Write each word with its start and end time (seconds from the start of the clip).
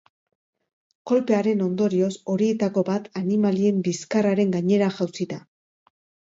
Kolpearen 1.11 1.61
ondorioz, 1.65 2.09
horietako 2.33 2.85
bat 2.89 3.07
animalien 3.23 3.87
bizkarraren 3.91 4.59
gainera 4.59 4.93
jausi 5.01 5.33
da. 5.37 5.43